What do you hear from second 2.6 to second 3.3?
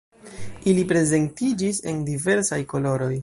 koloroj.